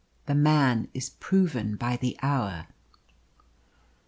The 0.25 0.33
man 0.33 0.87
is 0.95 1.11
proven 1.11 1.75
by 1.75 1.95
the 1.95 2.17
hour. 2.23 2.65